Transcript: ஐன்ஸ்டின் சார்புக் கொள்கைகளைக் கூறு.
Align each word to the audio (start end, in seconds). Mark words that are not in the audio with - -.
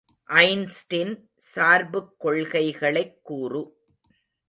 ஐன்ஸ்டின் 0.27 1.27
சார்புக் 1.55 2.19
கொள்கைகளைக் 2.19 3.19
கூறு. 3.23 3.77